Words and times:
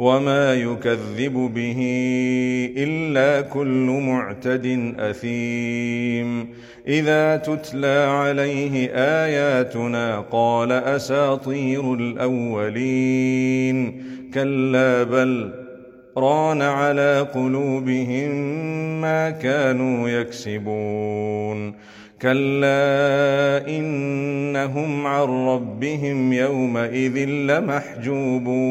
وما 0.00 0.54
يكذب 0.54 1.32
به 1.54 1.80
الا 2.76 3.40
كل 3.40 4.00
معتد 4.06 4.94
اثيم 4.98 6.48
اذا 6.88 7.36
تتلى 7.36 8.06
عليه 8.10 8.90
اياتنا 8.94 10.20
قال 10.20 10.72
اساطير 10.72 11.94
الاولين 11.94 13.76
كلا 14.34 15.02
بل 15.02 15.50
ران 16.16 16.62
على 16.62 17.26
قلوبهم 17.34 18.30
ما 19.00 19.30
كانوا 19.30 20.08
يكسبون 20.08 21.74
كلا 22.22 23.68
انهم 23.68 25.06
عن 25.06 25.28
ربهم 25.28 26.32
يومئذ 26.32 27.24
لمحجوبون 27.28 28.70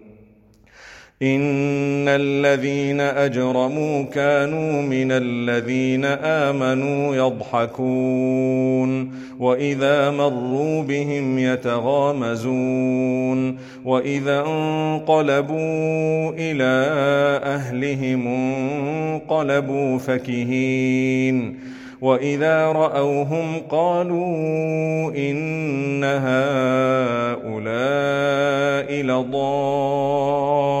إن 1.23 2.07
الذين 2.07 2.99
أجرموا 2.99 4.03
كانوا 4.03 4.81
من 4.81 5.11
الذين 5.11 6.05
آمنوا 6.05 7.15
يضحكون 7.15 9.11
وإذا 9.39 10.11
مروا 10.11 10.83
بهم 10.83 11.39
يتغامزون 11.39 12.77
وإذا 13.85 14.39
انقلبوا 14.39 16.31
إلى 16.37 16.89
أهلهم 17.43 18.27
انقلبوا 18.27 19.97
فكهين 19.97 21.59
وإذا 22.01 22.65
رأوهم 22.65 23.61
قالوا 23.69 25.11
إن 25.15 26.03
هؤلاء 26.03 27.51
لضالون 29.03 30.80